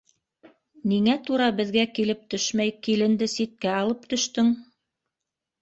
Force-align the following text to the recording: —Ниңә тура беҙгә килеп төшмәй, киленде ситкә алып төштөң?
—Ниңә 0.93 1.13
тура 1.27 1.49
беҙгә 1.59 1.83
килеп 1.99 2.23
төшмәй, 2.35 2.73
киленде 2.89 3.29
ситкә 3.37 3.77
алып 3.83 4.09
төштөң? 4.15 4.51